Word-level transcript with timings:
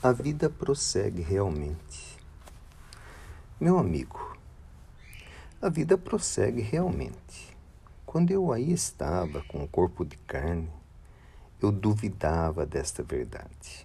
A 0.00 0.12
vida 0.12 0.48
prossegue 0.48 1.22
realmente. 1.22 2.16
Meu 3.60 3.80
amigo, 3.80 4.38
a 5.60 5.68
vida 5.68 5.98
prossegue 5.98 6.60
realmente. 6.60 7.56
Quando 8.06 8.30
eu 8.30 8.52
aí 8.52 8.72
estava 8.72 9.42
com 9.48 9.64
o 9.64 9.66
corpo 9.66 10.04
de 10.04 10.16
carne, 10.18 10.70
eu 11.60 11.72
duvidava 11.72 12.64
desta 12.64 13.02
verdade. 13.02 13.84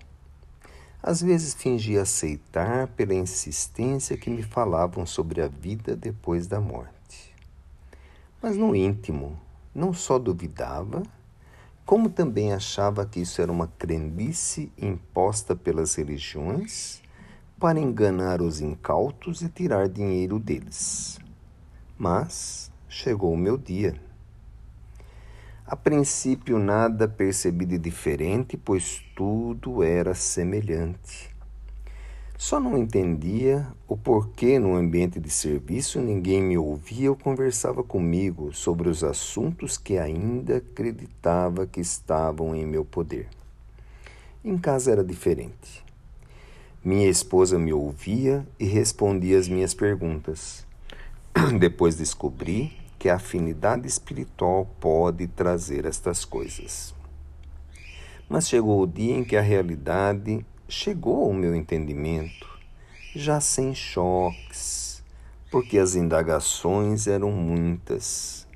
Às 1.01 1.19
vezes 1.19 1.55
fingia 1.55 2.03
aceitar 2.03 2.89
pela 2.89 3.15
insistência 3.15 4.15
que 4.15 4.29
me 4.29 4.43
falavam 4.43 5.07
sobre 5.07 5.41
a 5.41 5.47
vida 5.47 5.95
depois 5.95 6.45
da 6.45 6.61
morte. 6.61 7.33
Mas 8.39 8.55
no 8.55 8.75
íntimo, 8.75 9.35
não 9.73 9.91
só 9.91 10.19
duvidava, 10.19 11.01
como 11.85 12.09
também 12.09 12.53
achava 12.53 13.05
que 13.05 13.19
isso 13.19 13.41
era 13.41 13.51
uma 13.51 13.67
crendice 13.67 14.71
imposta 14.77 15.55
pelas 15.55 15.95
religiões 15.95 17.01
para 17.59 17.79
enganar 17.79 18.41
os 18.41 18.61
incautos 18.61 19.41
e 19.41 19.49
tirar 19.49 19.87
dinheiro 19.89 20.39
deles. 20.39 21.19
Mas 21.97 22.71
chegou 22.87 23.33
o 23.33 23.37
meu 23.37 23.57
dia. 23.57 23.95
A 25.65 25.75
princípio 25.75 26.59
nada 26.59 27.07
percebi 27.07 27.65
de 27.65 27.77
diferente, 27.77 28.57
pois 28.57 29.01
tudo 29.15 29.81
era 29.81 30.13
semelhante. 30.13 31.32
Só 32.43 32.59
não 32.59 32.77
entendia 32.77 33.65
o 33.87 33.95
porquê 33.95 34.59
no 34.59 34.75
ambiente 34.75 35.17
de 35.17 35.29
serviço 35.29 36.01
ninguém 36.01 36.41
me 36.43 36.57
ouvia 36.57 37.09
ou 37.09 37.15
conversava 37.15 37.81
comigo 37.81 38.53
sobre 38.53 38.89
os 38.89 39.01
assuntos 39.01 39.77
que 39.77 39.97
ainda 39.97 40.57
acreditava 40.57 41.65
que 41.65 41.79
estavam 41.79 42.53
em 42.53 42.65
meu 42.65 42.83
poder. 42.83 43.29
Em 44.43 44.57
casa 44.57 44.91
era 44.91 45.05
diferente. 45.05 45.85
Minha 46.83 47.07
esposa 47.07 47.57
me 47.57 47.71
ouvia 47.71 48.45
e 48.59 48.65
respondia 48.65 49.39
as 49.39 49.47
minhas 49.47 49.73
perguntas. 49.73 50.67
Depois 51.57 51.95
descobri 51.95 52.73
que 52.99 53.07
a 53.07 53.15
afinidade 53.15 53.87
espiritual 53.87 54.67
pode 54.81 55.27
trazer 55.27 55.85
estas 55.85 56.25
coisas. 56.25 56.93
Mas 58.27 58.49
chegou 58.49 58.81
o 58.81 58.87
dia 58.87 59.15
em 59.15 59.23
que 59.23 59.37
a 59.37 59.41
realidade 59.41 60.45
chegou 60.67 61.25
ao 61.25 61.33
meu 61.33 61.55
entendimento, 61.55 62.47
já 63.15 63.39
sem 63.39 63.75
choques, 63.75 65.03
porque 65.51 65.77
as 65.77 65.95
indagações 65.95 67.07
eram 67.07 67.31
muitas. 67.31 68.47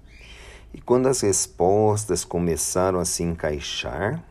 E 0.73 0.81
quando 0.81 1.08
as 1.08 1.22
respostas 1.22 2.23
começaram 2.23 3.00
a 3.00 3.05
se 3.05 3.23
encaixar, 3.23 4.23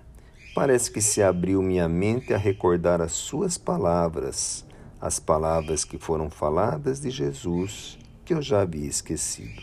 parece 0.55 0.91
que 0.91 1.01
se 1.01 1.23
abriu 1.23 1.63
minha 1.63 1.89
mente 1.89 2.33
a 2.33 2.39
recordar 2.39 3.01
as 3.01 3.13
suas 3.13 3.59
palavras, 3.59 4.65
as 5.01 5.21
palavras 5.21 5.85
que 5.85 5.99
foram 5.99 6.31
faladas 6.31 7.01
de 7.01 7.11
Jesus, 7.11 7.99
que 8.25 8.35
eu 8.35 8.43
já 8.43 8.63
havia 8.63 8.89
esquecido. 8.89 9.63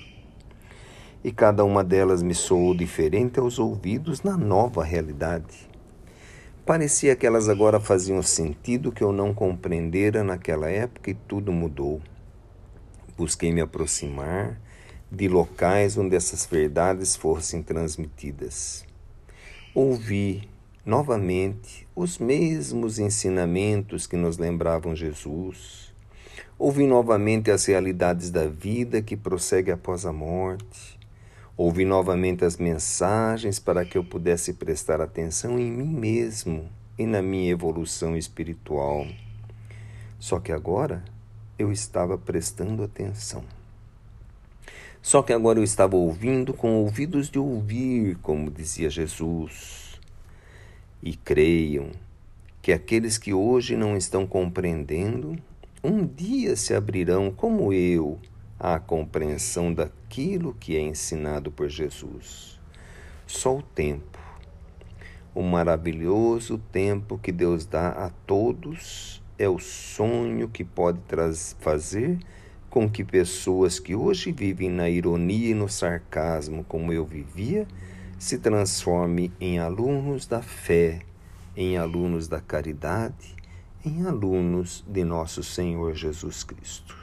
E 1.23 1.31
cada 1.31 1.63
uma 1.63 1.83
delas 1.83 2.21
me 2.21 2.35
soou 2.35 2.75
diferente 2.75 3.39
aos 3.39 3.57
ouvidos 3.59 4.23
na 4.23 4.37
nova 4.37 4.83
realidade. 4.83 5.72
Parecia 6.65 7.13
que 7.13 7.27
elas 7.27 7.49
agora 7.49 7.77
faziam 7.77 8.23
sentido 8.23 8.89
que 8.89 9.03
eu 9.03 9.11
não 9.11 9.33
compreendera 9.33 10.23
naquela 10.23 10.69
época 10.69 11.11
e 11.11 11.13
tudo 11.13 11.51
mudou. 11.51 12.01
Busquei 13.17 13.51
me 13.51 13.59
aproximar 13.59 14.57
de 15.11 15.27
locais 15.27 15.97
onde 15.97 16.15
essas 16.15 16.45
verdades 16.45 17.17
fossem 17.17 17.61
transmitidas. 17.61 18.85
Ouvi 19.75 20.49
novamente 20.85 21.85
os 21.93 22.17
mesmos 22.17 22.97
ensinamentos 22.97 24.07
que 24.07 24.15
nos 24.15 24.37
lembravam 24.37 24.95
Jesus. 24.95 25.93
Ouvi 26.57 26.87
novamente 26.87 27.51
as 27.51 27.65
realidades 27.65 28.31
da 28.31 28.47
vida 28.47 29.01
que 29.01 29.17
prossegue 29.17 29.69
após 29.69 30.05
a 30.05 30.13
morte. 30.13 30.97
Ouvi 31.55 31.85
novamente 31.85 32.43
as 32.43 32.57
mensagens 32.57 33.59
para 33.59 33.85
que 33.85 33.95
eu 33.95 34.03
pudesse 34.03 34.53
prestar 34.53 34.99
atenção 34.99 35.59
em 35.59 35.71
mim 35.71 35.87
mesmo 35.87 36.67
e 36.97 37.05
na 37.05 37.21
minha 37.21 37.51
evolução 37.51 38.17
espiritual. 38.17 39.05
Só 40.17 40.39
que 40.39 40.51
agora 40.51 41.03
eu 41.59 41.71
estava 41.71 42.17
prestando 42.17 42.83
atenção. 42.83 43.43
Só 44.99 45.21
que 45.21 45.31
agora 45.31 45.59
eu 45.59 45.63
estava 45.63 45.95
ouvindo 45.95 46.55
com 46.55 46.73
ouvidos 46.77 47.29
de 47.29 47.37
ouvir, 47.37 48.17
como 48.23 48.49
dizia 48.49 48.89
Jesus. 48.89 49.99
E 51.03 51.15
creiam 51.15 51.91
que 52.63 52.71
aqueles 52.71 53.19
que 53.19 53.31
hoje 53.31 53.77
não 53.77 53.95
estão 53.95 54.25
compreendendo, 54.25 55.37
um 55.83 56.03
dia 56.03 56.55
se 56.55 56.73
abrirão 56.73 57.29
como 57.29 57.71
eu 57.71 58.19
à 58.63 58.79
compreensão 58.79 59.73
daquilo 59.73 60.53
que 60.57 60.77
é 60.77 60.79
ensinado 60.79 61.51
por 61.51 61.67
Jesus. 61.67 62.57
Só 63.27 63.57
o 63.57 63.61
tempo, 63.61 64.17
o 65.35 65.43
maravilhoso 65.43 66.57
tempo 66.71 67.17
que 67.17 67.33
Deus 67.33 67.65
dá 67.65 67.89
a 67.89 68.09
todos, 68.25 69.21
é 69.37 69.49
o 69.49 69.59
sonho 69.59 70.47
que 70.47 70.63
pode 70.63 71.01
fazer 71.59 72.17
com 72.69 72.89
que 72.89 73.03
pessoas 73.03 73.79
que 73.79 73.93
hoje 73.93 74.31
vivem 74.31 74.69
na 74.69 74.89
ironia 74.89 75.49
e 75.49 75.53
no 75.53 75.67
sarcasmo, 75.67 76.63
como 76.63 76.93
eu 76.93 77.05
vivia, 77.05 77.67
se 78.17 78.37
transformem 78.37 79.29
em 79.41 79.59
alunos 79.59 80.25
da 80.25 80.41
fé, 80.41 81.01
em 81.57 81.77
alunos 81.77 82.29
da 82.29 82.39
caridade, 82.39 83.35
em 83.83 84.05
alunos 84.05 84.85
de 84.87 85.03
nosso 85.03 85.43
Senhor 85.43 85.93
Jesus 85.95 86.45
Cristo. 86.45 87.02